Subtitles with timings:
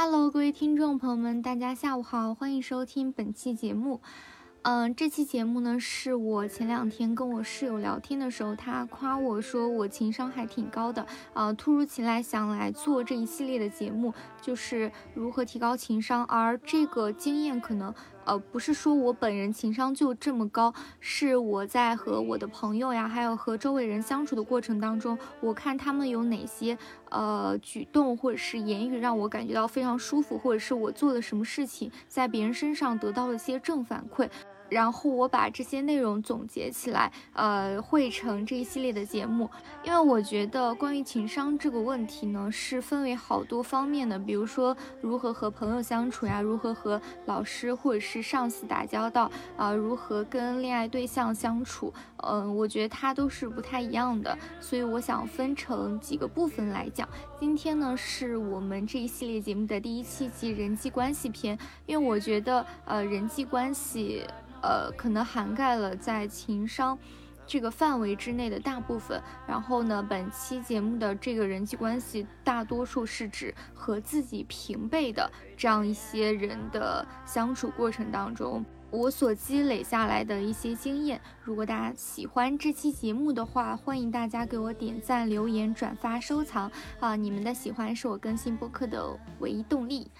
[0.00, 4.00] Hello，各位听众朋友们，大家下午好，欢迎收听本期节目。
[4.62, 16.24] 嗯，这期节目呢，是我前两天跟我室友聊天的时候，他夸我说我情商还挺高的，呃，突如其来想来做这一系列的节目，就是如何提高情商。
[16.26, 17.92] 而这个经验可能，
[18.28, 26.76] 呃，不是说我本人情商就这么高，是我在和我的朋友呀，还有和周围人相处的过程当中，我看他们有哪些
[27.10, 34.28] 呃举动或者是言语让我感觉到非常舒服，或者是我做了什么事情，在别人身上得到了一些正反馈。
[34.68, 39.48] 然后我把这些内容总结起来，呃，汇成这一系列的节目。
[39.84, 54.36] 因为我觉得关于情商这个问题呢，是分为好多方面的，比如说如何和朋友相处呀，如何和老师或者是上司打交道啊，如何跟恋爱对象相处，嗯，我觉得它都是不太一样的。
[54.60, 57.08] 所以我想分成几个部分来讲。
[57.38, 64.24] 今天呢，是我们这一系列节目的第一期及人际关系篇，因为我觉得，呃，人际关系。
[64.60, 66.98] 呃，可能涵盖了在情商
[67.46, 69.22] 这个范围之内的大部分。
[69.46, 81.20] 然后呢，本期节目的这个人际关系，大多数是指和自己平辈的这样一些人的相处过程当中，我所积累下来的一些经验。
[81.42, 87.14] 如果大家喜欢这期节目的话，欢迎大家给我点赞、留言、转发、收藏啊！
[87.14, 90.10] 你们的喜欢是我更新播客的唯一动力。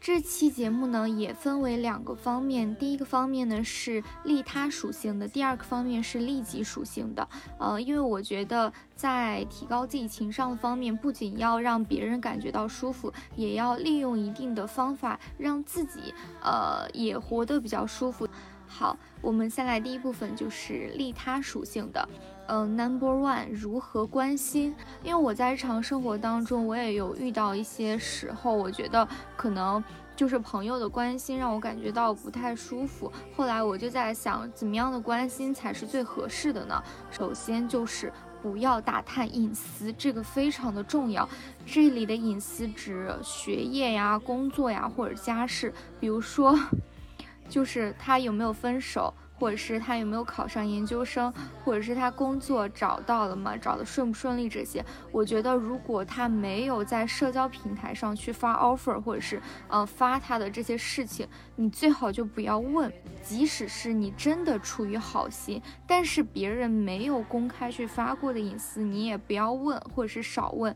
[0.00, 2.74] 这期节目呢，也分为两个方面。
[2.76, 7.28] 第一个方面呢是利他属性的，第二个方面是利己属性的。
[7.58, 18.26] 呃，因为我觉得在提高自己情商的方面，不仅要让别人感觉到舒服，也要利用一定的方法让自己呃也活得比较舒服。
[18.66, 22.08] 好，我们先来第一部分，就是利他属性的。
[22.50, 24.74] 嗯，Number one，如何关心？
[25.02, 29.84] 因为我在日常生活当中，我也有遇到一些时候，我觉得可能
[30.16, 33.12] 就是朋友的关心让我感觉到不太舒服。
[33.36, 36.82] 后来我就在想，怎么样的关心才是最合适的呢？
[37.10, 41.28] 首先就是不要打探隐私，这个非常的重要。
[41.66, 46.58] 这里的隐私指学业呀、工作呀或者家事，比如说，
[47.46, 49.12] 就是他有没有分手。
[49.38, 51.32] 或者是他有没有考上研究生，
[51.64, 53.56] 或者是他工作找到了吗？
[53.56, 54.48] 找的顺不顺利？
[54.48, 62.92] 这些，我觉得如果他没有在社交平台上去发 offer，或者是呃发他的这些事情，你最好就不要问。
[63.22, 70.74] 即使是你真的出于好心，但是别人没有公开去发过的隐私，你也不要问，或者是少问。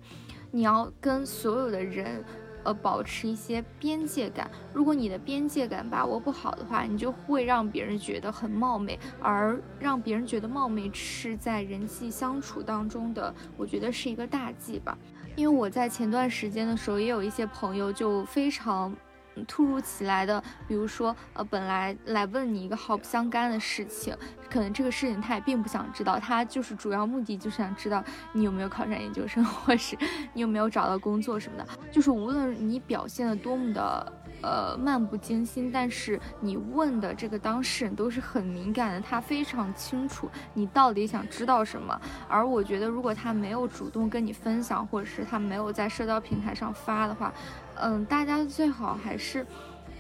[0.51, 2.23] 你要跟所有的人。
[2.65, 4.51] 呃，保持一些边界感。
[4.73, 14.97] 如果你的边界感把握不好的话，你就会让别人觉得很冒昧，而让别人觉得冒昧是在人际相处当中的，我觉得是一个大忌吧。
[15.37, 18.95] 因为我在前段时间的时候，也有一些朋友就非常。
[19.47, 24.17] 突如其来的，比如说，呃，本来来问你一个毫不相干的事情，
[24.51, 29.97] 可能这个事情他也并不想知道，他就是主要目的就是想知道你有没有考上研究生，或是
[30.35, 31.67] 你有没有找到工作什么的。
[31.91, 41.99] 就是无论你表现的多么的，呃，漫不经心，但是你问的这个当事人都是很敏感的，他非常清楚你到底想知道什么。
[42.29, 47.33] 而我觉得，如果他没有主动跟你分享，或者是他没有在社交平台上发的话，
[47.77, 49.47] 嗯，大家最好还是，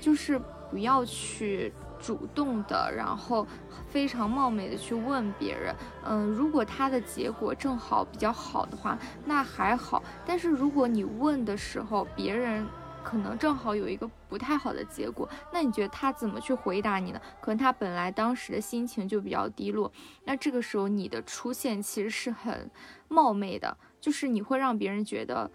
[0.00, 3.47] 就是不要去主动的，然后
[3.88, 5.74] 非常冒昧的去问别人。
[6.04, 10.03] 嗯，如果他的结果正好比较好的话，那还好。
[10.26, 12.66] 但是如果你问的时候，别人
[13.02, 17.20] 可能正好有一个不太好的结果，那你觉得他怎么去回答你呢？
[17.40, 19.92] 可能他本来当时的心情就比较低落，
[20.24, 22.70] 那这个时候你的出现其实是很
[23.08, 25.50] 冒昧的，就是你会让别人觉得。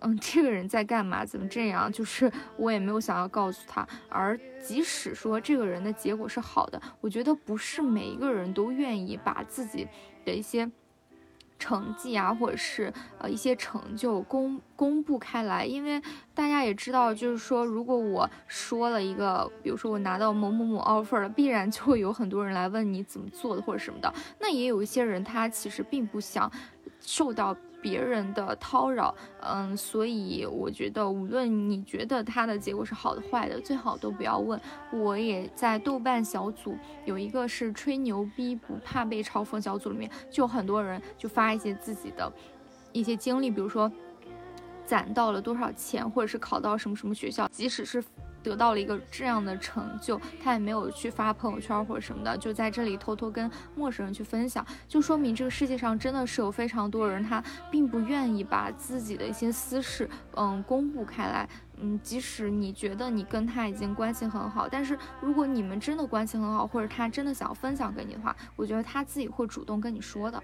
[0.00, 1.26] 嗯，这个人在干嘛？
[1.26, 1.90] 怎么这样？
[1.90, 3.84] 就是我也没有想要告诉他。
[4.08, 9.88] 而即使说这个人的结果是好的，我觉得不是每一个人都愿意把自己
[10.24, 10.70] 的一些
[11.58, 15.66] 成绩啊，或者是呃一些成就公公布开来。
[15.66, 16.00] 因为
[16.32, 24.14] 大家也知道，就是说，如果我说了一个，比如说我拿到某某某 offer 了，必然就会有很多人来问你怎么做的或者什么的。
[24.38, 26.50] 那也有一些人，他其实并不想
[27.00, 27.56] 受到。
[27.80, 34.60] 别人的叨扰，嗯，所以我觉得，无论你觉得他的结果是好的坏的，最好都不要问。
[34.92, 42.30] 我也在豆瓣小组有一个是吹牛逼不怕被嘲讽小组里面，就很多人就发一些自己的
[42.92, 43.88] 一些经历，比如说
[44.88, 48.02] 攒到了多少钱，或者是考到什么什么学校，即使是。
[48.40, 61.48] 得到了一个这样的成就，他也没有去发朋友圈或者什么的，就在这里偷偷跟陌生人去分享，就说明这个世界上真的是有非常多人，他并不愿意把自己的一些私事，嗯，公布开来。
[61.80, 70.40] 嗯，即使你觉得你跟他已经关系很好，但是如果你们真的关系很好，或者他真的想要分享给你的话，我觉得他自己会主动跟你说的。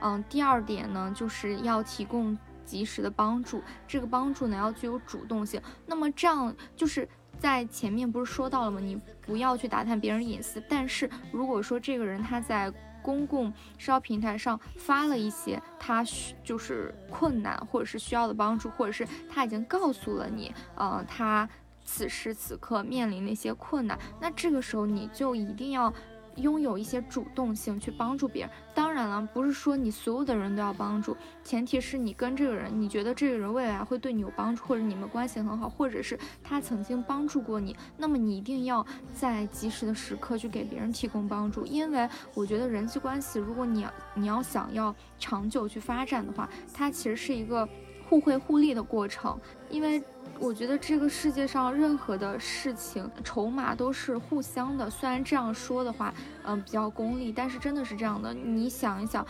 [0.00, 2.36] 嗯，第二点呢，就是要提供
[2.70, 5.60] 及时的帮助，这个帮助呢要具有主动性。
[5.86, 8.78] 那么这样就是在前面不是说到了吗？
[8.78, 12.72] 你不要去打探别人隐私，但是如果说这个人他在
[13.02, 21.48] 公共社交平台上发了一些他需就是困难或者是需要的帮助，或者是他已经告诉了你，呃，他
[21.84, 25.92] 此时此刻面临那些困难，那这个时候你就一定要。
[26.40, 38.84] 拥有一些主动性去帮助别人，当然了，不是说你所有的人都要帮助，前提是你跟这个人，你觉得这个人未来会对你有帮助，或者你们关系很好，或者是他曾经帮助过你，那么你一定要
[39.14, 47.68] 在及时的时刻去给别人提供帮助，因为我觉得人际关系，如果你你要想要长久去发展的话，它其实是一个
[48.10, 49.38] 互惠互利的过程，
[49.70, 50.02] 因为。
[50.38, 54.88] 我觉得这个世界上任何的事情，筹码都是互相的。
[54.88, 56.14] 虽然这样说的话，
[56.44, 58.32] 嗯，比较功利，但是真的是这样的。
[58.32, 59.26] 你想一想。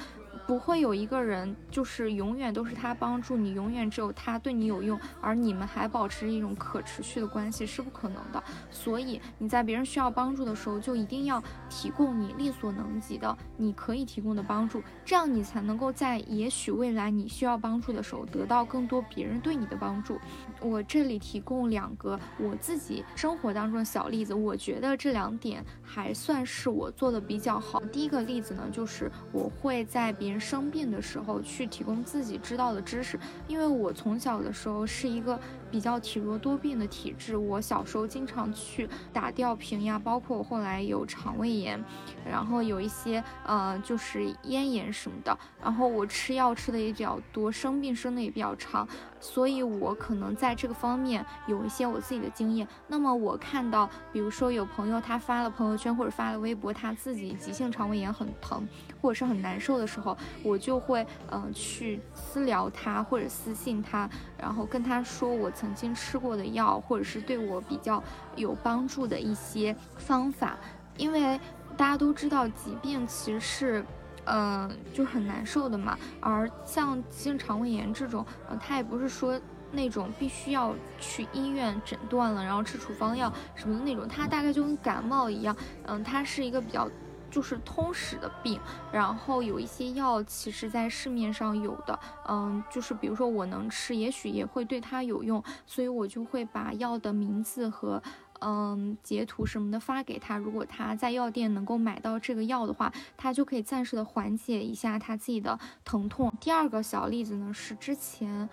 [0.51, 8.43] 不会有一个人就是永远都是他帮助你，永远只有他对你有用，而你们还保持一种可持续的关系是不可能的。
[8.69, 20.19] 所以你在别人需要帮助的时候，就一定要提供你力所能及的、你可以提供的帮助，这样你才能够在也许未来你需要帮助的时候得到更多别人对你的帮助。
[20.61, 27.79] 我这里提供两个我自己生活当中的小例子，我觉得这两点还算是我做的比较好。
[27.93, 30.40] 第一个例子呢，就是我会在别人。
[30.41, 35.39] 生病的时候去提供自己知道的知识，因为我从小的时候是一个
[35.71, 41.83] 比较体弱多病的体质，我小时候经常去打吊瓶呀，包括我后来有肠胃炎，
[42.29, 48.87] 然后有一些呃就是咽炎什么的，然后我吃药吃的也比较多，生病生的也比较长，
[49.21, 52.67] 所以我可能在这个方面有一些我自己的经验。
[52.89, 58.67] 那么我看到，比如说有朋友他发了朋友圈或者发了微博，他自己急性肠胃炎很疼
[59.01, 60.17] 或者是很难受的时候。
[60.43, 64.09] 我就会嗯去私聊他或者私信他，
[64.41, 68.03] 然后跟他说我曾经吃过的药，或者是对我比较
[68.37, 70.57] 有帮助的一些方法。
[70.97, 71.39] 因为
[71.77, 73.85] 大家都知道疾病其实是
[74.25, 79.41] 嗯就很难受的嘛，而像急性肠胃炎这种，呃，它也不是说
[79.73, 85.57] 那种必须要去医院诊断了，然后吃处方药什么的那种，它大概就跟感冒一样，
[85.87, 86.89] 嗯，它是一个比较。
[87.31, 88.61] 就是通史的病，
[88.93, 91.99] 然后有一些药，其实在市面上有的，
[92.29, 98.03] 嗯，就是比如说我能吃，也许也会对它有用，所以我就会把药的名字和
[98.41, 100.37] 嗯截图什么的发给他。
[100.37, 106.33] 如果他在药店能够买到这个药的话，他就可以暂时的缓解一下他自己的疼痛。
[106.41, 108.49] 第二个小例子呢，是之前。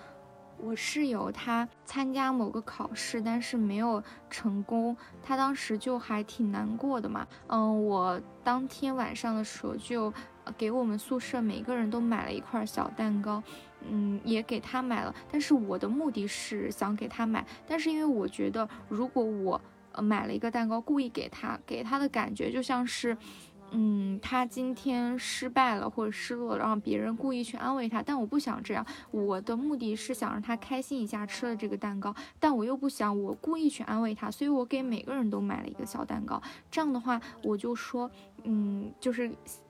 [0.60, 7.26] 我室友他参加某个考试，但是没有成功，他当时就还挺难过的嘛。
[7.48, 10.12] 嗯，我当天晚上的时候就
[10.58, 13.42] 给我们宿舍每个人都买了一块小蛋糕，
[13.88, 15.14] 嗯，也给他买了。
[15.32, 19.62] 但是我的目的是想给他买，但是因为我觉得如果我
[19.92, 23.16] 呃买了一个蛋糕，故意给他，给他的感觉就像是。
[23.72, 28.86] 嗯，他今天失败了或者失落了，让别人故意去安慰他，但我不想这样。
[29.12, 36.42] 我的目的是想让他开心一下，吃了这个蛋糕，但我又不想我故意去安慰他，所以我给每个人都买了一个小蛋糕。
[36.72, 38.10] 这样的话，我就说。
[38.50, 39.30] 嗯，就是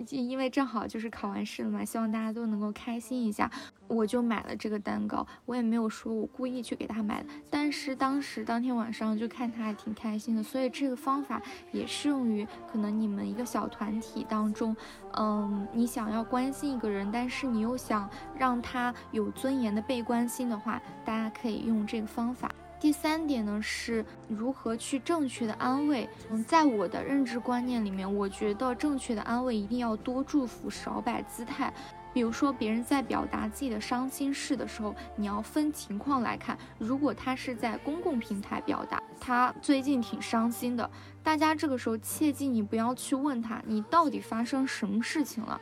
[0.09, 3.49] 因为正好就是考完试了嘛，希望大家都能够开心一下，
[3.87, 5.25] 我就买了这个蛋糕。
[5.45, 11.41] 我也没有说我故意去给他买的，但是当时当天晚上就看他还挺开心的，所以这个方法
[11.71, 14.75] 也适用于可能你们一个小团体当中，
[15.13, 22.51] 嗯，你想要关心一个人，但是你又想让他有尊严的被关心的话，大家可以用这个方法。
[22.79, 26.07] 第三点呢，是如何去正确的安慰。
[26.29, 31.73] 嗯，在我的认知观念里面，我觉得正确的安慰一定要多祝福，少摆姿态。
[32.17, 36.57] 比如说，别人在表达自己的伤心事的时候，你要分情况来看。
[36.79, 40.89] 如果他是在公共平台表达，他最近挺伤心的，
[41.21, 45.61] 大家这个时候切记你不要去问他，你到底发生什么事情了。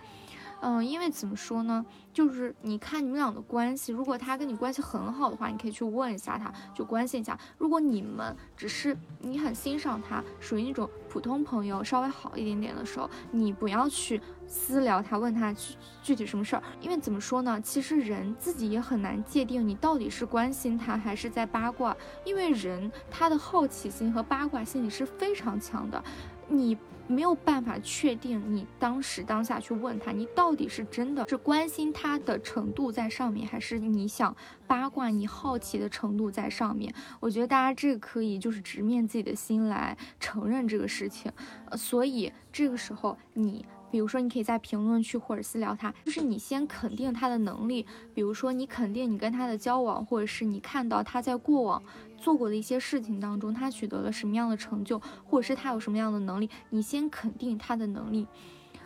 [0.61, 7.37] 嗯，因为怎么说呢，就是你看你们俩的关系，如果他跟你关系很好的话，你可以去问一下他，就关心一下。
[7.57, 26.03] 如果你们只是你很欣赏他，属于那种普通朋友，稍微好一点点的时候，你不要去私聊他，问他具具体什么事儿，因为怎么说呢，其实人自己也很难界定你到底是关心他还是在八卦，因为人他的好奇心和八卦心理是非常强的，
[26.47, 26.77] 你。
[27.07, 34.35] 没有办法确定你当时当下去问他，你到底是真的是关心他的程度在上面，还是你想
[34.65, 36.93] 八卦你好奇的程度在上面？
[37.19, 41.31] 我觉得大家这个可以就是直面自己的心来承认这个事情。
[41.69, 51.81] 呃，所以这个时候你，比如说你可以在评论区或者私聊他，就是你先肯定他的能力，比如说你肯定你跟他的交往，或者是你看到他在过往。
[52.17, 58.25] 做过的一些事情当中，他取得了什么样的成就，或者是他有什么样的能力，你先肯定他的能力，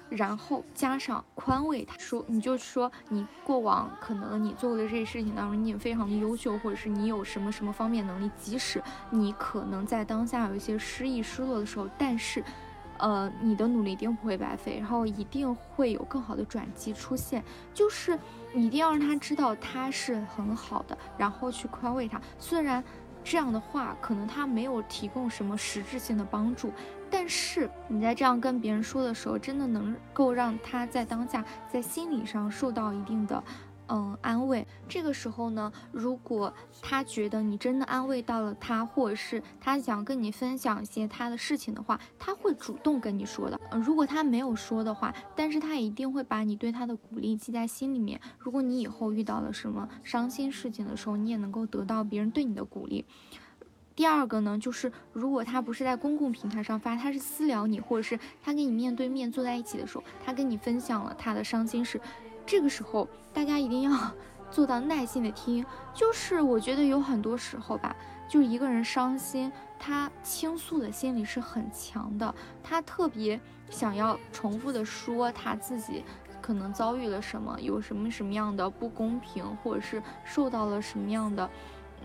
[0.10, 12.44] 然后加上宽慰他，说你就说你过往可能你做过的这些事情当中，你也非常的优秀，或者是你有什么什么方面能力，即使你可能在当下有一些失意失落的时候，但是，
[13.00, 18.18] 呃，你的努力一定不会白费，然后一定会有更好的转机出现，就是
[18.54, 22.84] 你一定要让他知道他是很好的，然后去宽慰他，虽然。
[23.22, 26.72] 这样的话，可能他没有提供什么实质性的帮助，
[27.12, 33.44] 但是你在这样跟别人说的时候，真的能够让他在当下在心理上受到一定的。
[33.90, 34.66] 嗯，安慰。
[34.88, 43.60] 这个时候呢，如果他觉得你真的安慰到了他，或者是他想跟你分享一些他的事情的话，他会主动跟你说的。
[43.72, 48.22] 嗯，如果他没有说的话，但是他一定会把你对他的鼓励记在心里面。
[48.38, 53.06] 如果你以后遇到了什么伤心事情的时候，你也能够得到别人对你的鼓励。
[53.96, 62.00] 第二个呢，就是如果他不是在公共平台上发，他是私聊你，或者是他跟你面对面坐在一起的时候，他跟你分享了他的伤心事。
[62.50, 63.92] 这个时候，大家一定要
[64.50, 65.64] 做到耐心的听。
[65.94, 67.96] 就是我觉得有很多时候吧，
[68.28, 73.40] 就一个人伤心，他倾诉的心理是很强的，他特别
[73.70, 76.04] 想要重复的说他自己
[76.42, 81.48] 可能遭遇了什么，有什么什么样的不公平，或者是受到了什么样的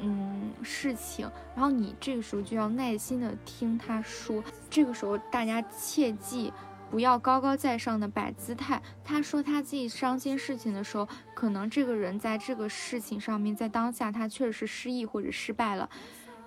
[0.03, 1.27] 嗯事情。
[1.55, 4.45] 然后你这个时候就要耐心的听他说。
[4.69, 6.53] 这个时候大家切记。
[6.91, 8.81] 不要高高在上的摆姿态。
[9.05, 15.89] 他说他自己伤心事情的时候，可能这个人在这个事情上面，在当下他确实是失意或者失败了。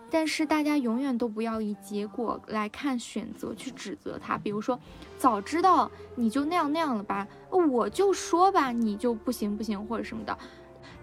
[0.09, 4.37] 但是大家永远都不要以结果来看选择去指责他。
[4.37, 4.79] 比如说，
[5.17, 10.37] 早知道你就那样那样了吧，我就说吧，你就不行不行或者什么的。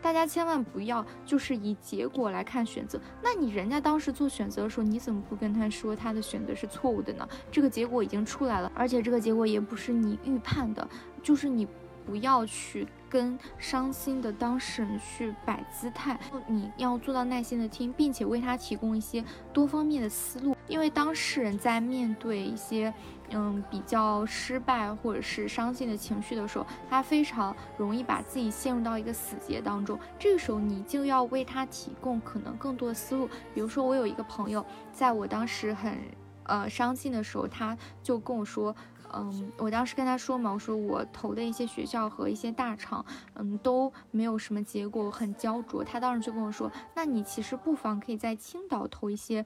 [0.04, 3.00] 大家千万不要就是以结果来看选择。
[3.22, 7.26] 那你人家当时做选择的时候，你怎么不跟他说他的选择是错误的呢？
[7.50, 10.86] 这个结果已经出来了，而且这个结果也不是你预判的，
[11.22, 11.66] 就是你
[12.04, 22.92] 不要去跟伤心的当事人去摆姿态，你要做到耐心的听，并且为他提供一些多方面的思路，因为当事人在面对一些。
[23.30, 29.98] 嗯，比较失败或者是伤心的情绪的时候，他非常容易把自己陷入到一个死结当中。
[30.18, 33.28] 这个时候，你就要为他提供可能更多的思路。
[33.52, 35.98] 比如说，我有一个朋友，在我当时很
[36.44, 38.76] 呃伤心的时候，他就跟我说，
[39.12, 43.04] 嗯，我当时跟他说嘛，我说我投的一些学校和一些大厂，
[43.34, 45.82] 嗯，都没有什么结果，很焦灼。
[45.82, 49.44] 他当时就跟我说，那你其实不妨可以在青岛投一些。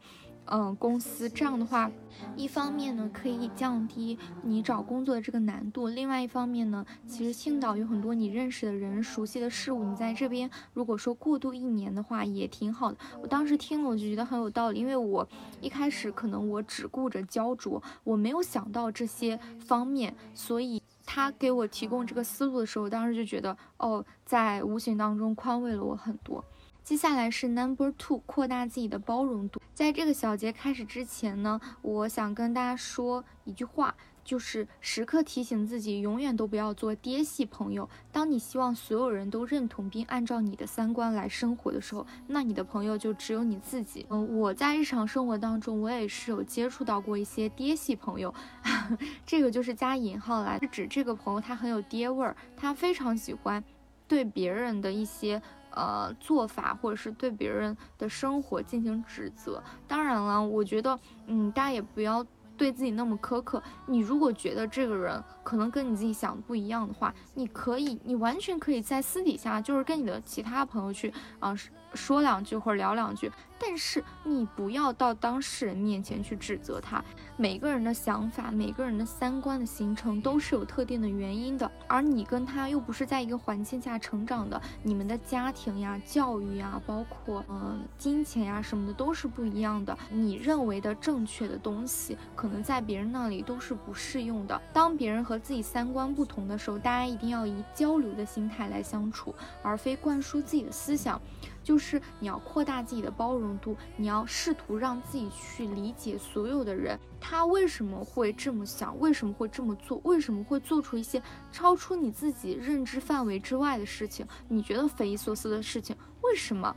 [0.50, 1.90] 嗯，公司这样的话，
[2.34, 12.98] 一方面呢可以降低你找工作的这个难度，另外一方面呢，其实青岛有很多你认识的人、熟悉的事物，你在这边如果说过渡一年的话，也挺好的。
[13.20, 15.28] 我当时听了我就觉得很有道理，因为我
[15.60, 26.42] 一开始可能我只顾着焦灼，我没有想到这些方面，所以他给我提供这个思路的时候，我当时就觉得哦，在无形当中宽慰了我很多。
[26.88, 29.60] 接下来是 number two，扩大自己的包容度。
[29.74, 37.86] 在这个小节开始之前呢，我想跟大家说一句话，就是时刻提醒自己，永远都不要做爹系朋友。
[38.10, 44.06] 当你希望所有人都认同并按照你的三观来生活的时候，那你的朋友就只有你自己。
[44.08, 48.32] 嗯，我在日常生活当中，我也是有接触到过一些爹系朋友，
[49.26, 53.62] 这个就是加引号来，是指这个朋友他很有爹味儿，他非常喜欢
[54.08, 55.42] 对别人的一些。
[55.70, 59.62] 呃，做法或者是对别人的生活进行指责。
[59.86, 62.24] 当然了，我觉得，嗯，大家也不要
[62.56, 63.62] 对自己那么苛刻。
[63.86, 71.54] 你如果觉得这个人可能跟你自己想的不一样的话，你可以，你完全可以在私底下，就是跟你的其他朋友去，啊，
[71.94, 77.02] 说两句或者聊两句，但是你不要到当事人面前去指责他。
[77.36, 89.96] 每个人的想法，每个人的三观的形成都是有特定的原因的，而你跟他又不是在一个环境下成长的，你们的家庭呀、教育呀，包括嗯金钱呀什么的都是不一样的。
[90.10, 94.60] 你认为的正确的东西，可能在别人那里都是不适用的。
[94.72, 101.20] 当别人和自己三观不同的时候，大家一定要以交流的心态来相处，而非灌输自己的思想。
[101.68, 111.22] 就是你要扩大自己的包容度，你要试图让自己去理解所有的人，他为什么会这么想，为什么会这么做，为什么会做出一些
[111.52, 114.26] 超出你自己认知范围之外的事情？
[114.48, 116.74] 你觉得匪夷所思的事情，为什么？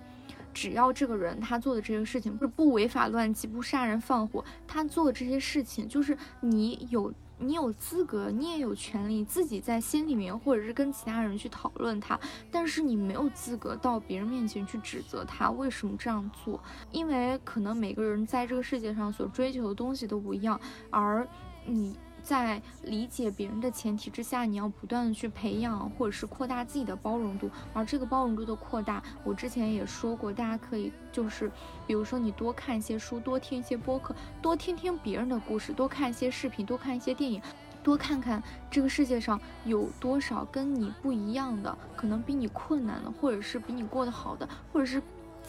[0.53, 7.13] 只要这个人他做的这些事情不是不违法乱纪，不杀人放火，他做的这些事情就是你有。
[7.41, 12.19] 你有资格，你也有权利自己在心里面，或者是跟其他人去讨论他，
[12.51, 20.59] 但是你没有资格到别人面前去指责他为什么这样做，因为可能每个人在这个世界上所追求的东西都不一样，
[20.91, 21.27] 而
[21.65, 21.95] 你。
[22.23, 27.49] 在理解别人的前提之下，你要不断的去培养或者是扩大自己的包容度。
[27.73, 31.51] 而这个包容度的扩大，我之前也说过，大家可以就是，
[31.85, 37.41] 比如说你多看一些书，多听一些播客，多听听别人的故事，多看一些视频，多看一些电影，
[37.83, 45.01] 多看看这个世界上有多少跟你不一样的，可能比你困难的，或者是比你过得好的，或者是。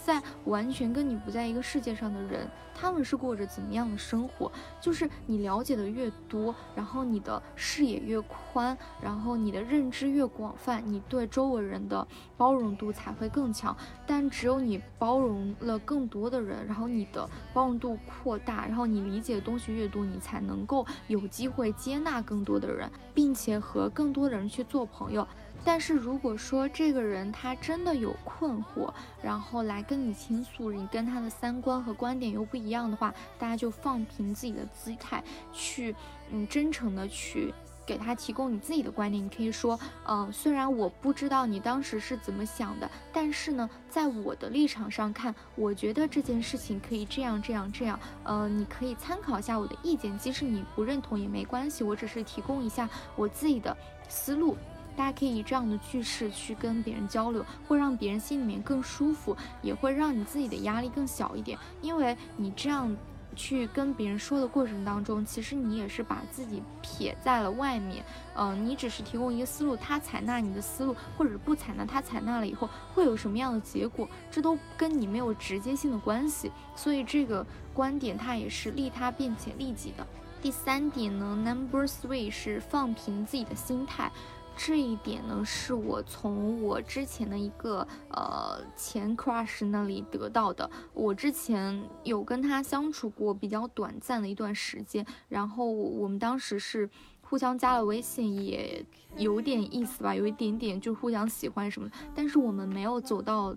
[0.04, 4.50] 在完全跟你不在一个世界上的人，他们是过着怎么样的生活？
[4.80, 12.06] 就是你了解的越多，然后你的视野越宽，然后你的认知越广泛，你对周围人的
[12.36, 13.76] 包容度才会更强。
[14.06, 25.26] 但只有你包容了更多的人，然后你的包容度扩大，然后你理解的东西越多，你才能够有机会接纳更多的人，并且和更多的人去做朋友。
[25.64, 28.92] 但是如果说这个人他真的有困惑，
[29.22, 35.94] 然后来跟你倾诉，你跟他的三观和观点又不一样的话，大家就放平自己的姿态，去
[36.30, 37.54] 嗯真诚的去
[37.86, 39.24] 给他提供你自己的观点。
[39.24, 47.98] 你可以说，嗯，虽然我不知道你当时是怎么想的，但是呢，在我的立场上看，我觉得这件事情可以这样这样这样。
[48.24, 53.76] 呃，你可以参考一下我的意见，即使你不认同也没关系，我只是提供一下我自己的
[54.08, 54.56] 思路。
[54.96, 61.58] 大家可以以这样的句式去跟别人交流，会让别人心里面更舒服，也会让你自己的压力更小一点。
[61.80, 62.94] 因为你这样
[63.34, 68.04] 去跟别人说的过程当中，其实你也是把自己撇在了外面。
[68.36, 76.52] 嗯，你只是提供一个思路，他采纳你的思路，或者不采纳，他采纳了以后会有什么样的结果，这都跟你没有直接性的关系。
[76.76, 80.06] 所以这个观点它也是利他并且利己的。
[80.42, 84.10] 第三点呢，Number Three 是放平自己的心态。
[84.56, 90.70] 这一点呢，是我从我之前的一个呃前 crush 那里得到的。
[90.94, 96.88] 我之前有跟他相处过比较短暂的一段时间，然后我们当时是
[97.22, 98.84] 互相加了微信，也
[99.16, 103.56] 有点意思吧，有一点点就互相喜欢什么，但是我们没有走到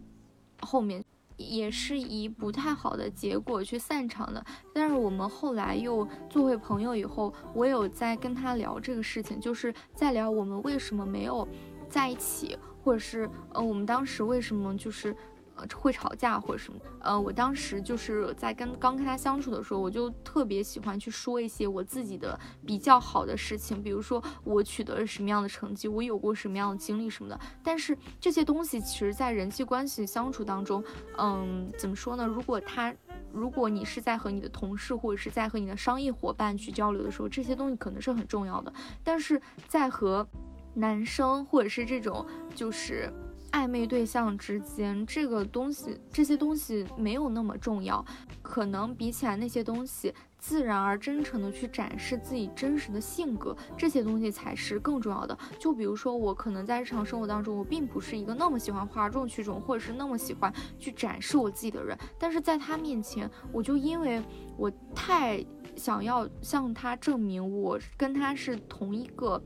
[0.61, 1.03] 后面。
[1.37, 4.43] 也是以不太好的结果去散场的，
[4.73, 11.47] 但是我们后来又做回朋友以后，我有在跟他聊这个事情，就是在聊我们为什么没有
[11.89, 15.15] 在一起，或者是呃我们当时为什么就是。
[15.55, 16.79] 呃，会吵架或者什么？
[16.99, 27.39] 呃，我当时就是在跟刚跟他相处的时候，我就特别喜欢去说一些我自己的比较好的事情，比如说我取得了什么样的成绩，我有过什么样的经历什么的。
[27.63, 30.83] 但是这些东西其实，在人际关系相处当中，
[31.17, 32.25] 嗯，怎么说呢？
[32.25, 32.93] 如果他，
[33.31, 38.73] 如果你是在和你的同事或者是在和你的商业伙伴去交流的时候，这些东西可能是很重要的。
[39.03, 40.27] 但是在和
[40.73, 43.09] 男生或者是这种就是。
[43.55, 48.05] 暧昧对象之间，这个东西，这些东西没有那么重要，
[48.41, 55.37] 可能比起来那些东西，自然而真诚的去展示自己真实的性格，这些东西才是更重要的。
[55.57, 64.21] 就比如说，我可能在日常生活当中，我并不是一个那么喜欢哗众取宠，或者是那么喜欢去展示我自己的人，但是在他面前，我就因为
[64.57, 65.41] 我太
[65.77, 69.41] 想要向他证明我跟他是同一个。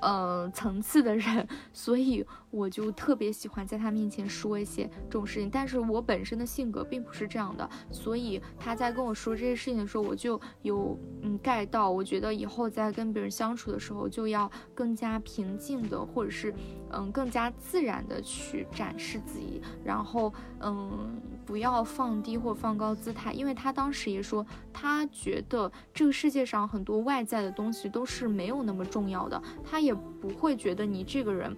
[0.00, 5.48] 呃，层次的人， 所以我就特别喜欢在他面前说一些这种事情。
[5.50, 11.90] 但是我本身的性格并不是这样的，所以他在跟我说这些事情的时候，我就有嗯 get 到。
[11.90, 16.54] 我觉得以后在跟别人相处的时候，就要更加平静的，或者是
[16.90, 23.32] 嗯更加自然的去展示自己，然后嗯不要放低或放高姿态。
[23.32, 29.92] 因为他当时也说，他觉得这个世界上很多外在的东西都是没有那么重要的，他也。
[30.20, 31.56] 不会觉得你这个人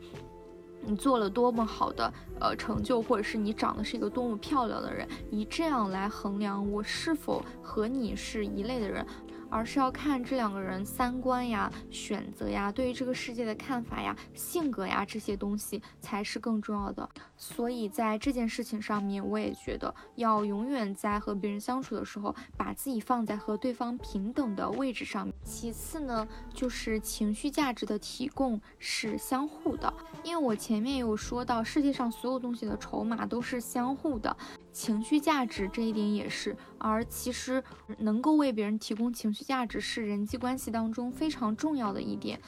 [0.87, 9.05] 你做了多么好的呃成就，或者是你长得是一个多么漂亮的人，以这样来衡量我是否和你是一类的人。
[9.53, 17.07] 而是要看这两个人三观呀、选择呀、对于这个世界的看法呀、性格呀这些东西才是更重要的。
[17.37, 25.35] 所以在这件事情上面，我也觉得要永远在和别人相处的时候，把自己放在和对方平等的位置上面。
[25.45, 29.93] 其次呢，就是情绪价值的提供是相互的，
[30.25, 34.35] 因为我前面有说到，世界上所有东西的筹码都是相互的。
[34.73, 37.63] 情绪价值这一点也是，而其实
[37.99, 42.41] 能够为别人提供情绪价值是人际关系当中非常重要的一点。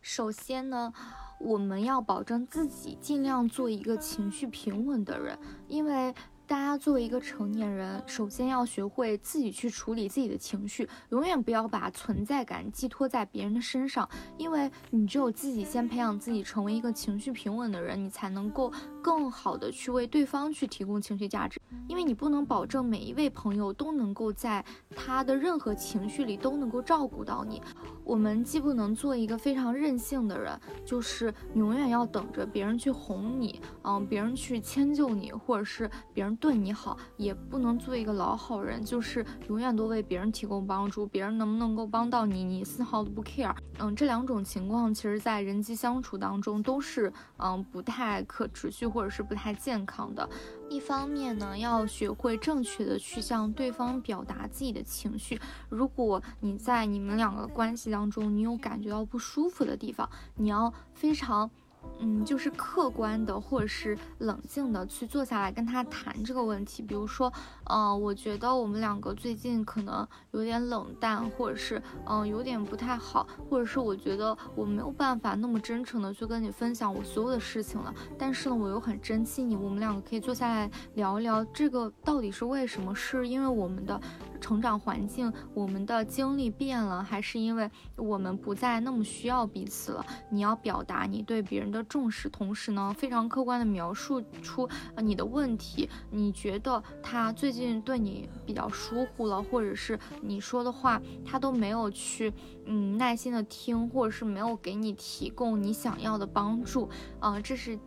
[0.00, 0.92] 首先呢，
[1.38, 6.14] 我们要保证自己尽量做一个情绪平稳的人，因为。
[6.50, 21.60] 大家作为一个成年人，首先要学会自己去处理自己的情绪，永远不要把存在感寄托在别人的身上，因为你只有自己先培养自己成为一个情绪平稳的人，你才能够更好的去为对方去提供情绪价值。
[21.88, 24.64] 因为你不能保证每一位朋友都能够在
[24.96, 27.60] 他的任何情绪里都能够照顾到你。
[28.04, 36.30] 我们既不能做一个非常任性的人，就是永远要等着别人去哄你，嗯，别人去迁就你，或者是别人。
[36.40, 43.54] 对你好也不能做一个老好人，就是永远都为别人提供帮助，别人能不能够帮到你，你丝毫都不 care。
[43.78, 50.28] 嗯，这两种情况其实，在人际相处当中都是嗯不太可持续或者是不太健康的。
[50.68, 55.40] 一方面呢，要学会正确的去向对方表达自己的情绪。
[55.68, 61.50] 如果你在你们两个关系当中，你有感觉到不舒服的地方，你要非常。
[61.98, 66.82] 嗯，就是客观的或者是冷静的去坐下来跟他谈这个问题。
[66.82, 67.32] 比如说，
[67.64, 77.94] 嗯，我觉得我们两个最近可能有点冷淡，或者是嗯有点不太好，或者是我觉得我没有办法那么真诚的去跟你分享我所有的事情了。
[78.18, 82.94] 但是呢，我又很珍惜你，我们两个可以坐下来聊一聊这个到底是为什么？
[82.94, 84.00] 是因为我们的。
[84.40, 90.04] 成长环境，我们的经历变了，还是因为我们不再那么需要彼此了？
[90.30, 95.88] 你要表达你对别人的重视，同时呢，非常客观的描述出你的问题。
[96.10, 102.32] 你觉得他最近对你比较疏忽了，或者是你说的话他都没有去
[102.64, 106.88] 嗯耐心的听，或者是没有给你提供你想要的帮助？
[107.20, 107.78] 呃，这是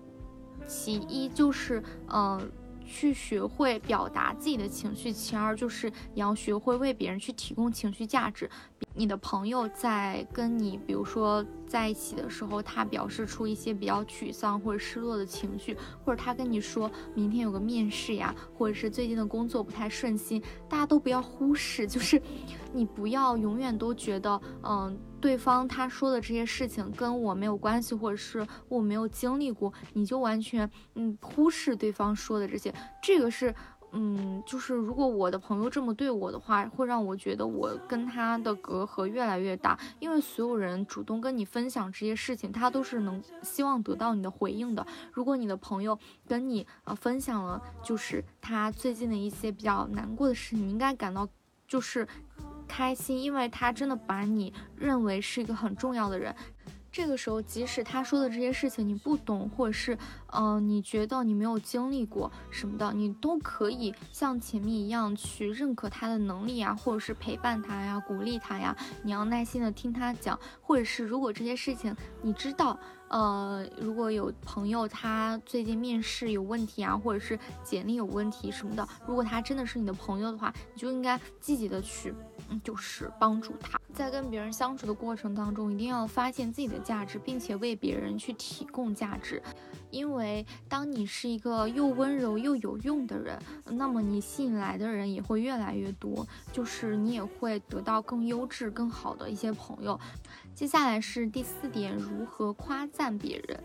[0.67, 2.51] 其一，就是嗯。
[2.85, 8.49] 去学会表达自己的情绪，其二就是你要学会为别人去提供情绪价值。
[8.95, 22.21] 你的朋友在跟你，比如说在一起的时候，他表示出一些比较沮丧或者失落的情绪，或者他跟你说明天有个面试呀，或者是最近的工作不太顺心，大家都不要忽视，就是
[22.71, 33.55] 你不要永远都觉得，嗯，对方他说的这些事情跟我没有关系，或者是我没有经历过，你就完全嗯忽视对方说的这些，这个是。
[33.95, 39.79] 嗯，就是如果我的朋友这么对我的话，会让我觉得我跟他的隔阂越来越大。
[39.99, 44.83] 因为所有人主动跟你分享这些事情，他都是能希望得到你的回应的。
[45.11, 45.95] 如果你的朋友
[46.27, 51.29] 跟你呃分享了，就是他最近的一些比较难过的事情，你应该感到
[51.67, 52.07] 就是
[52.75, 56.35] 开心，因为他真的把你认为是一个很重要的人。
[56.91, 59.95] 这个时候，即使他说的这些事情你不懂，或者是，
[60.35, 68.75] 嗯，你觉得你没有经历过什么的，你都可以像前面一样去认可他的能力啊，或者是陪伴他呀，鼓励他呀。
[69.03, 72.77] 你要耐心的听他讲，或者是如果这些事情你知道，
[73.09, 82.13] 呃，如果有朋友他最近面试有问题啊，或者是简历有问题什么的，如果他真的是你的朋友的话，你就应该积极的去。
[82.63, 89.41] 就是帮助他，在跟别人相处的过程当中，一定要发现自己的价值，并且为别人去提供价值。
[89.93, 99.97] 因为当你是一个又温柔又有用的人，那么你吸引来的人也会越来越多，就是你也会得到更优质、更好的一些朋友。
[100.55, 103.63] 接下来是第四点，如何夸赞别人。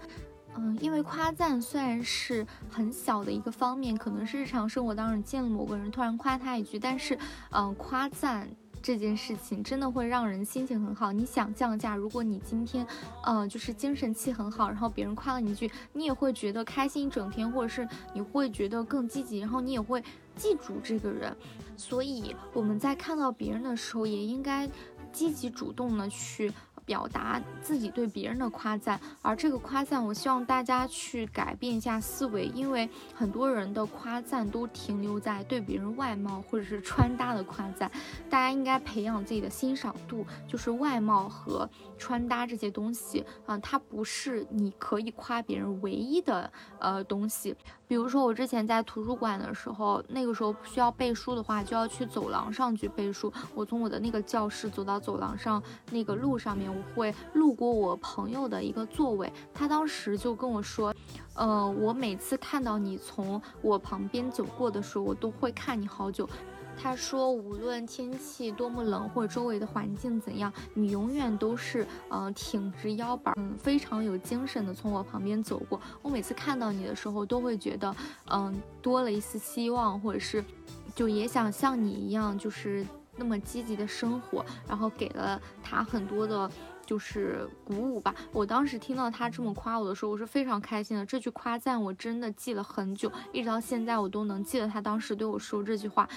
[0.57, 7.19] 嗯，因为夸赞虽然是很小的一个方面，可能是日常生活当中见了某个人突然夸他一句，但是，
[7.53, 8.49] 嗯，夸赞。
[8.83, 11.13] 这件事情真的会让人心情很好。
[11.13, 12.87] 你想降价，如果你今天，
[13.25, 20.03] 呃，就是精神气很好，然后别人夸了你一句，你也会觉得开心一整天，或者是你会觉得更积极，然后你也会
[20.37, 21.37] 记住这个人。
[21.77, 24.69] 所以我们在看到别人的时候，也应该
[25.13, 26.53] 积极主动的去。
[26.89, 37.91] 表达自己对别人的夸赞，而这个夸赞，我希望大家去改变一下思维，因为很多人的夸赞都停留在对别人外貌或者是穿搭的夸赞，
[38.31, 47.55] 大家应该培养自己的欣赏度，就是外貌和穿搭这些东西啊，它不是你可以夸别人唯一的呃东西。
[47.87, 53.31] 比如说我之前在图书馆的时候，那个时候需要背书的话，就要去走廊上去背书。
[53.55, 56.78] 我从我的那个教室走到走廊上那个路上面。
[56.83, 60.95] 会路过我朋友的一个座位，他当时就跟我说，
[61.35, 66.29] 呃，我每次看到你从我旁边走过的时候，我都会看你好久。
[66.81, 75.81] 他说，无论天气多么冷，或者周围的环境怎样，你永远都是，嗯，挺直腰板，嗯，非常有精神的从我旁边走过。
[76.03, 77.93] 我每次看到你的时候，都会觉得，
[78.31, 80.45] 嗯，多了一丝希望，或者是，
[80.95, 82.87] 就也想像你一样，就是。
[83.19, 86.51] 那么积极的生活，然后给了他很多的，
[86.87, 88.15] 就是鼓舞吧。
[88.33, 91.05] 我当时听到他这么夸我的时候，我是非常开心的。
[91.05, 96.09] 这句夸赞我真的记了很久，一直到现在我都能记得他当时对我说这句话，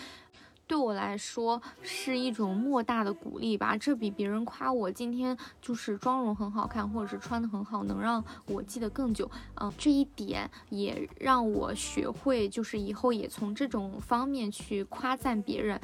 [0.67, 3.75] 对我来说是一种莫大的鼓励吧。
[3.75, 9.29] 这比别人夸我今天就是妆容很好看，或者是穿的很好，能让我记得更久。
[9.55, 15.81] 嗯，这一点也让我学会，就是以后也从这种方面去夸赞别人。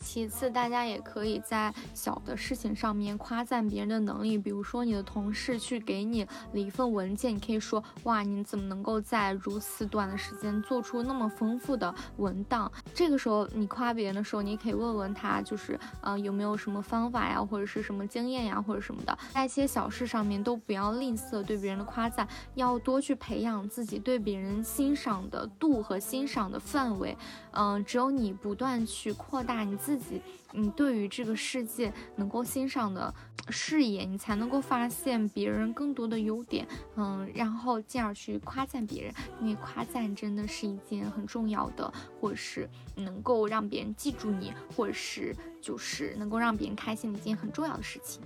[0.00, 12.70] 其次，大家也可以在小的事情上面夸赞别人的能力，比如说你的同事去给你了一份文件，你可以说哇，你怎么能够在如此短的时间做出那么丰富的文档？
[12.94, 27.16] 这个时候你夸别人的时候，你可以问问他，就是呃有没有什么方法呀，或者是什么经验呀，或者什么的，在一些小事上面都不要吝啬对别人的夸赞，要多去培养自己对别人欣赏的度和欣赏的范围。
[27.52, 30.20] 嗯，只有你不断去扩大你自己，
[30.52, 33.14] 你对于这个世界能够欣赏的
[33.48, 36.68] 视野，你才能够发现别人更多的优点。
[36.96, 48.20] 嗯，然后进而去夸赞别人，因为夸赞真的是一件很重要的，或者是能够让别人记住你，或者是就是能够让别人开心的一件很重要的事情。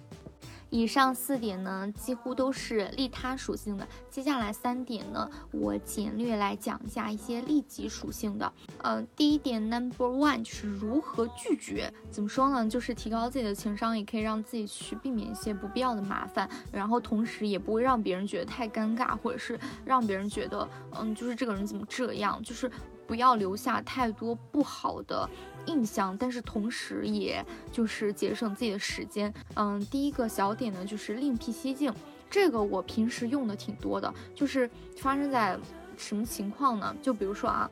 [0.73, 3.87] 以上四点呢，几乎都是利他属性的。
[4.09, 8.51] 接下来三点呢，我简略来讲一下一些利己属性的。
[8.79, 11.93] 呃，第一点，Number One 就是如何拒绝。
[12.11, 12.67] 怎么说呢？
[12.67, 20.67] 就是提高自己的情商，也可以让自己去避免一些不必要的麻烦，然后同时也不会让别人觉得太尴尬，或者是让别人觉得，
[20.99, 22.71] 嗯，就是这个人怎么这样，就是
[23.07, 25.29] 不要留下太多不好的。
[25.67, 29.33] 印象，但是同时也就是节省自己的时间。
[29.55, 31.93] 嗯，第一个小点呢，就是另辟蹊径。
[32.31, 35.59] 这个我平时用的挺多的，就是发生在
[35.97, 36.97] 什么情况呢？
[37.03, 37.71] 就比如说啊，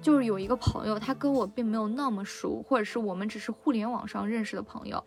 [0.00, 5.04] 就是有一个朋友，他跟我并没有那么熟，或者是我们只是互联网上认识的朋友。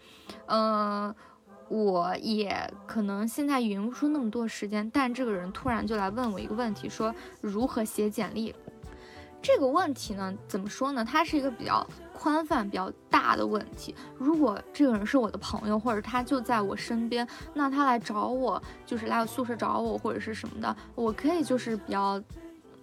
[0.48, 1.16] 嗯，
[1.70, 8.54] 我也可能现在匀不出那么多时间，但这个人突然就来问我一个问题，说如何写简历。
[9.42, 11.04] 这个问题呢，怎么说呢？
[11.04, 11.86] 它是一个比较。
[12.22, 22.22] 宽泛比较大的问题，如果这个人是我的朋友，或者他就在我身边，那他来找我，就是来我宿舍找我，或者是什么的，我可以就是比较，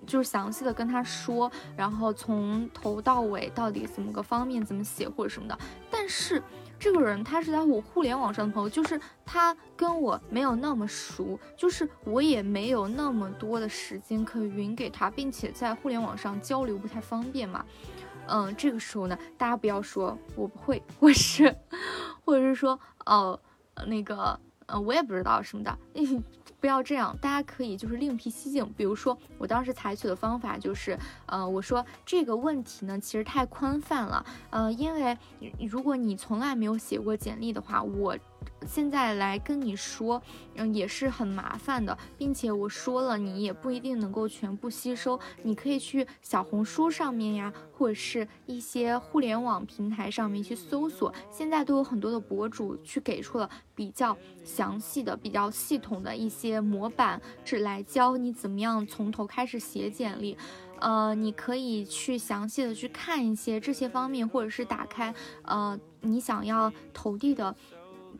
[0.06, 5.58] 就是详细的跟他说，然后从头到尾到底怎么个方面怎么写或者什么的。
[5.90, 6.42] 但是
[6.78, 17.64] 这个人他是在我互联网上的朋友，就是他跟我没有那么熟，就是我也没有那么多的时间可以匀给他，并且在互联网上交流不太方便嘛。
[18.28, 21.56] 嗯，这个时候呢，大家不要说我不会，或是，
[22.24, 23.38] 或者是说，哦，
[23.86, 25.78] 那个，呃，我也不知道什么的，
[26.60, 27.16] 不要这样。
[27.20, 35.16] 大家可以就是另辟蹊径，比如说，我当时采取的方法就是，呃，我说这个问题呢，其实太宽泛了，呃，因为
[35.68, 38.16] 如果你从来没有写过简历的话，我。
[38.66, 40.20] 现在来跟你说，
[40.54, 45.18] 嗯，也是很麻烦的，并且我说了，你也不一定能够全部吸收。
[45.42, 60.36] 你可以去小红书上面呀，或者是一些互联网平台上面去搜索，现在都有很多的博主去给出了比较详细的、比较系统的一些模板，是来教你怎么样从头开始写简历。
[60.78, 67.54] 呃，你可以去详细的去看一些这些方面，或者是打开呃你想要投递的。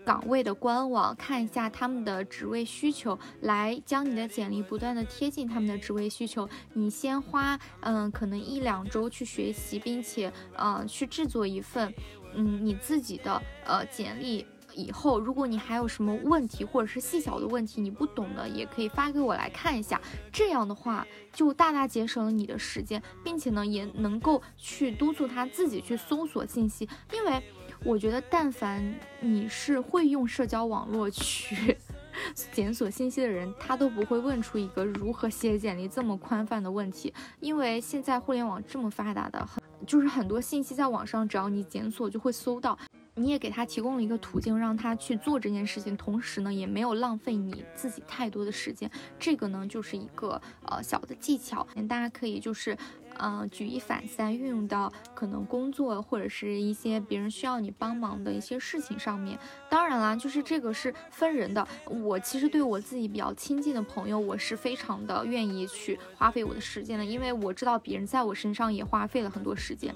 [0.07, 6.49] 岗位的官网看一下他们的职位需求，来将你的简历不断的贴近他们的职位需求。
[6.75, 11.92] 你先花嗯可能一两周去学习，并且嗯去制作一份
[12.35, 14.47] 嗯你自己的呃简历。
[14.75, 20.01] 以后如果你还有什么问题或者是细小的问题你不懂的，也可以发给我来看一下。
[20.31, 27.42] 这样的话就大大节省了你的时间，并且呢也能够去督促他自己去搜索信息，因为。
[27.87, 28.83] 我觉得，但凡
[29.20, 31.79] 你是会用社交网络去
[32.51, 37.14] 检索信息的人，他都不会问出一个如何写简历这么宽泛的问题。
[37.38, 42.77] 因为现在互联网这么发达的，很就是很多信息在网上，只要你检索就会搜到。
[43.18, 48.90] 你也给他提供了一个途径，让他去做这件事情，同时呢，也没有浪费你自己太多的时间。
[49.18, 52.77] 这个呢，就是一个呃小的技巧，大家可以就是。
[53.18, 59.38] 嗯，举一反三，运用到可能工作或者是一些别人需要你帮忙的一些事情上面。
[59.68, 61.66] 当然啦，就是这个是分人的。
[61.87, 69.94] 我其实对我自己比较亲近的朋友，我是非常的愿意去花费我的时间的，因为我知道别人在我身上也花费了很多时间。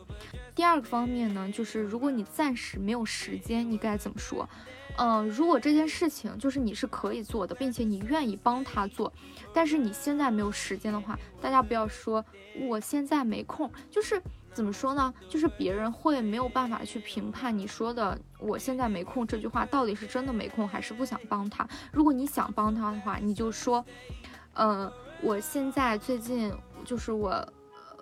[0.55, 4.49] 第二个方面呢，就是如果你暂时没有时间，你该怎么说？
[5.03, 9.11] 嗯，如果这件事情就是你是可以做的，并且你愿意帮他做，
[9.51, 12.23] 但是你现在没有时间的话，大家不要说
[12.69, 14.21] 我现在没空，就是
[14.53, 15.15] 怎么说呢？
[15.27, 21.67] 就是别人会没有办法去评判你说的我现在没空这句话到底是真的没空还是不想帮他。
[21.91, 23.83] 如果你想帮他的话，你就说，
[24.53, 26.53] 嗯，我现在最近
[26.85, 27.43] 就是我。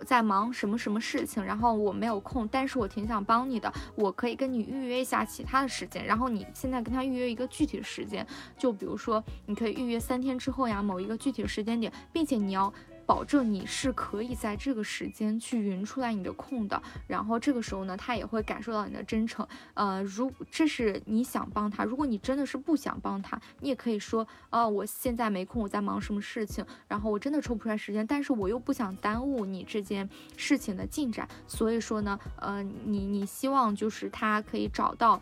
[0.04, 12.72] 在忙什么什么事情，然后我没有空，但是我挺想帮你的，我可以跟你预约一下其他的时间，然后你现在跟他预约一个具体的时间，就比如说你可以预约三天之后呀，某一个具体的时间点，并且你要。
[13.08, 19.48] 保证你是可以在这个时间去匀出来你的空的，然后这个时候呢，他也会感受到你的真诚。
[19.72, 35.18] 呃，如这是你想帮他，如果你真的是不想帮他，你也可以说，哦，我现在没空，我在忙什么事情，然后我真的抽不出来时间，但是我又不想耽误你这件事情的进展，所以说呢，呃，你你希望就是他可以找到。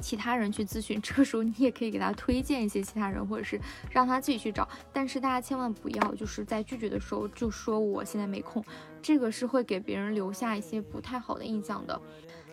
[0.00, 4.68] 其他人去咨询，这个时候你也可以给他推荐一些其他人，或者是让他自己去找。
[4.92, 8.64] 但是大家千万不要就是在拒绝的时候就说我现在没空，
[9.02, 12.00] 这个是会给别人留下一些不太好的印象的。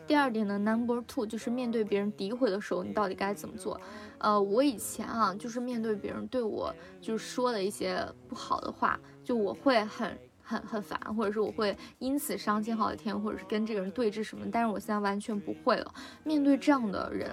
[0.08, 3.82] 第二点呢，Number Two 就是面对别人诋毁的时候，你到底该怎么做？
[4.20, 14.46] 呃，我以前啊，就是面对别人对我就是说了一些不好的话，就我会很很很烦，或者是我会因此伤心好几天，或者是跟这个人对峙什么。
[14.52, 15.94] 但是我现在完全不会了。
[16.24, 17.32] 面对这样的人，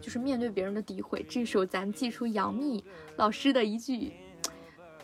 [0.00, 2.84] 就是面对别人的诋毁，这时候咱记出杨幂
[3.16, 4.12] 老师的一句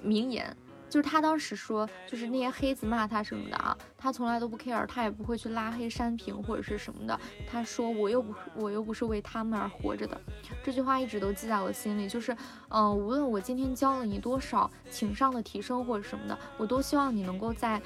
[0.01, 0.57] 名言。
[0.93, 7.19] 就是他当时说，就是那些黑子骂他什么的啊，他从来都不 care，他也不会去拉黑删评或者是什么的。
[7.51, 10.21] 他说我又不我又不是为他们而活着的，
[10.63, 12.07] 这句话一直都记在我心里。
[12.07, 12.37] 就是，
[12.69, 17.81] 嗯，无论我今天教了你多少情商的提升或者什么的，我都希望你能够在。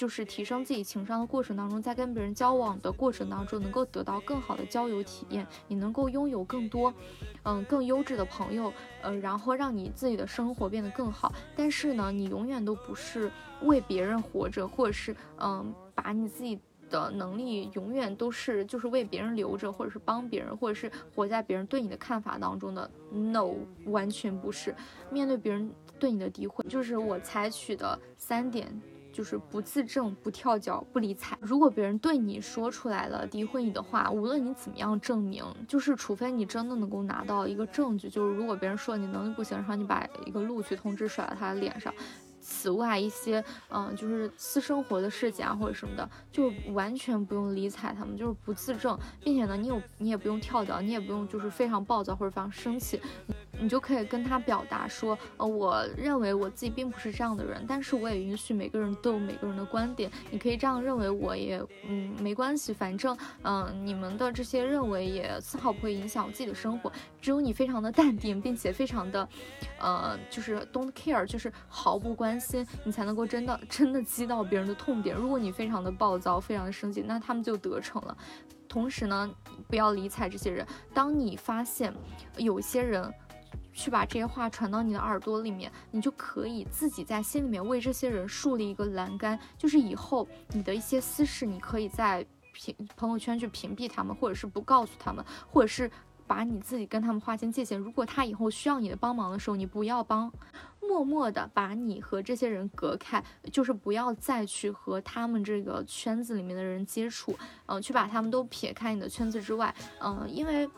[0.00, 6.94] 就是提升自己情商的过程当中，在跟别人交往的过程当中，能够得到更好的交友体验，你能够拥有更多，
[7.42, 11.30] 嗯，更优质的朋友，呃，然后让你自己的生活变得更好。
[11.54, 16.58] 但是呢，你永远都不是为别人活着，或者是嗯，把你自己
[16.88, 22.90] 的能力永远都是就是为别人留着，或者是帮别人，或者是活在别人对你的看法当中的。
[23.12, 23.50] No，
[23.84, 24.74] 完全不是。
[25.10, 28.80] 面对别人对你的诋毁，就是我采取的三点。
[29.20, 31.36] 就是不自证、不跳脚、不理睬。
[31.42, 41.92] 如果别人对你说出来了诋毁你的话，无论你怎么样证明，就是除非你真的能够拿到一个证据，就是如果别人说你能力不行，然后你把一个录取通知甩在他的脸上。
[42.40, 52.98] 此外，一些嗯，就是私生活的事情啊，或者什么的，就完全不用理睬他们，就是不自证，并且呢，你有你也不用跳脚，你也不用就是非常暴躁或者非常生气。
[53.60, 60.10] 你就可以跟他表达说，呃，我认为我自己并不是这样的人，但是我也允许每个人都有每个人的观点。
[60.30, 66.90] 你可以这样认为，我也，嗯，没关系，反正，嗯，你们的这些认为也丝毫不会影响我自己的生活。
[67.20, 69.28] 只有你非常的淡定，并且非常的，
[69.78, 75.14] 呃，就是 don't care，就是毫不关心，你才能够真的真的击到别人的痛点。
[75.14, 78.16] 如果你非常的暴躁，非常的生气，那他们就得逞了。
[78.66, 79.30] 同时呢，
[79.68, 80.66] 不要理睬这些人。
[80.94, 81.92] 当你发现
[82.36, 83.12] 有些人。
[83.72, 95.90] 去把这些话传到你的耳朵里面，你就可以自己在心里面为这些人树立一个栏杆，就是以后你的一些私事，你可以在屏朋友圈去屏蔽他们，或者是不告诉他们，或者是
[96.26, 97.78] 把你自己跟他们划清界限。
[97.78, 100.30] 如果他以后需要你的帮忙的时候，你不要帮，
[100.80, 107.34] 默默的把你和这些人隔开，就是不要再去和他们这个圈子里面的人接触，
[107.66, 110.68] 嗯，去把他们都撇开你的圈子之外，嗯，因为。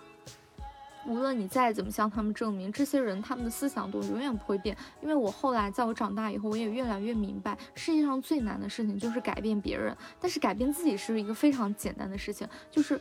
[1.07, 4.77] 无论你再怎么向他们证明，这些人他们的思想都永远不会变。
[5.01, 12.49] 因为我后来在我长大以后，我也越来越明白，世界上最难的事情就是改变别人，但是改变自己是一个非常简单的事情。
[12.71, 13.01] 就是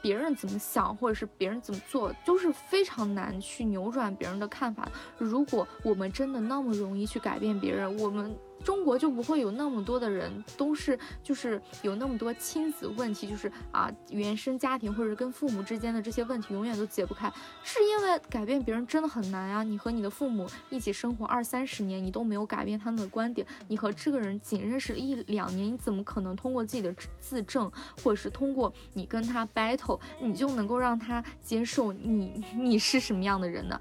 [0.00, 4.88] 别人怎么想，或者是别人怎么做，都是非常难去扭转别人的看法。
[5.16, 19.62] 如果我们真的那么容易去改变别人，我们中国就不会有那么多的人都是就是有那么多亲子问题，就是啊原生家庭或者跟父母之间的这些问题永远都解不开，是因为改变别人真的很难啊！
[19.62, 27.70] 你和你的父母一起生活二三十年，你都没有改变他们的观点，你和这个人仅认识一两年，你怎么可能通过自己的自证，
[28.02, 33.80] 或者是通过你跟他 battle，你就能够让他接受你你是什么样的人呢？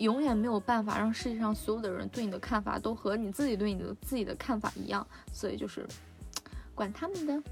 [0.00, 5.86] 永远没有办法让世界上所有的人对你的看法都和你自己对你的自己的看法一样，所以就是
[6.74, 7.42] 管他们的。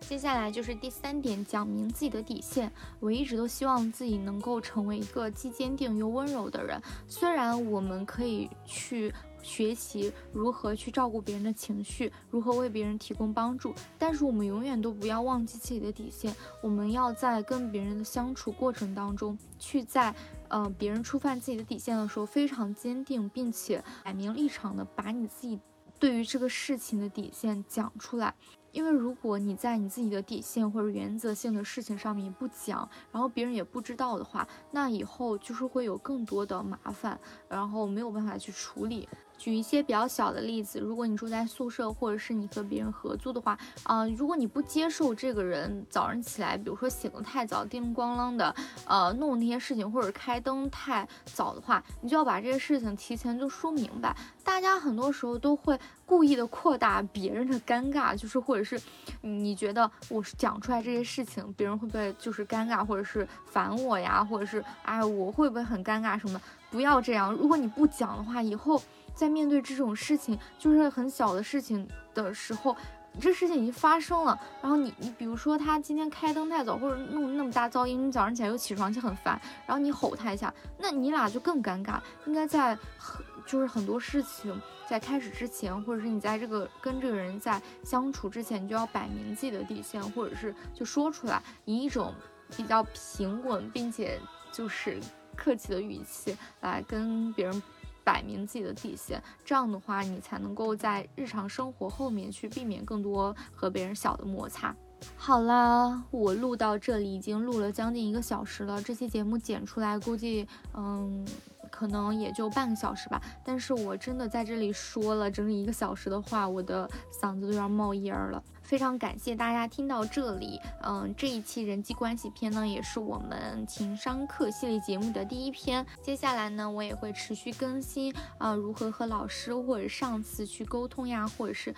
[0.00, 2.70] 接下来就是第三点，讲明自己的底线。
[2.98, 6.82] 我一直都希望自己能够成为一个既坚定又温柔的人。
[7.06, 16.34] 虽然我们可以去学习如何去照顾别人的情绪，如何为别人提供帮助，但是我们永远都不要忘记自己的底线。
[16.60, 20.12] 我们要在跟别人的相处过程当中，去在。
[20.54, 25.58] 嗯，别人触犯自己的底线的时候，非常坚定，并且摆明立场的把你自己
[25.98, 28.34] 对于这个事情的底线讲出来。
[28.70, 39.08] 因为如果你在你自己的底线或者原则性的事情上面不讲，然后别人也不知道的话，那以后就是会有更多的麻烦，然后没有办法去处理。
[39.42, 48.54] 举一些比较小的例子，如果你住在宿舍，或者是你和别人合租的话，啊，如果你不接受这个人早上起来，比如说醒得太早，叮咣啷的，
[48.86, 54.16] 呃，弄那些事情，或者开灯太早的话，你就要把这些事情提前就说明白。
[54.44, 55.76] 大家很多时候都会
[56.06, 58.80] 故意的扩大别人的尴尬，就是或者是
[59.22, 66.40] 你觉得我是讲出来这些事情，别人会不会就是尴尬，或者是烦我呀，或者是哎，我会不会很尴尬什么的？
[66.70, 68.80] 不要这样，如果你不讲的话，以后。
[69.14, 72.76] 在面对这种事情，就是很小的事情的时候，
[73.20, 74.38] 这事情已经发生了。
[74.60, 82.00] 然后你你比如说他今天开灯太早，或者弄那么大噪音，你早上起来又起床气很烦，然后你吼他一下，那你俩就更尴尬。
[82.26, 84.58] 应该在很就是很多事情
[84.88, 92.14] 在开始之前，或者是你在这个跟这个人在相处之前，你就要摆明自己的底线，或者是就说出来，以一种
[92.56, 94.18] 比较平稳并且
[94.50, 94.98] 就是
[95.36, 97.62] 客气的语气来跟别人。
[98.04, 104.74] 摆明自己的底线，这样的话，你才能够在日常生活后面去避免更多和别人小的摩擦。
[105.16, 111.26] 好啦，我录到这里已经录了将近一个小时了，这期节目剪出来估计，嗯。
[111.72, 118.40] 可能也就半个小时吧，但是我真的在这里说了整整一个小时的话，我的嗓子都要冒烟了。
[118.62, 125.84] 非常感谢大家听到这里，嗯，这一期人际关系篇呢，也是我们情商课系列节目的第一篇。
[126.00, 131.74] 接下来呢，我也会持续更新啊，如何和老师或者上司去沟通呀，或者是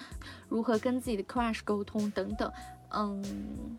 [0.49, 2.53] 如何跟自己的 crush 沟通等等。
[2.97, 3.23] 嗯，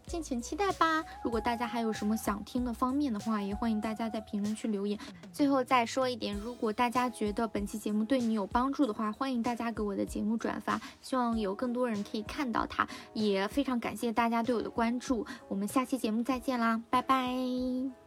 [0.06, 1.04] 敬请期待吧。
[1.24, 5.00] 如果大家还有什么想听的方面的话，也欢迎大家在评论区留言。
[5.32, 12.88] 最后再说一点，如果大家觉得本期节目对你有帮助的话，欢迎大家给我的节目转发，希望有更多人可以看到它。
[13.14, 18.05] 也非常感谢大家对我的关注，我们下期节目再见啦，拜拜。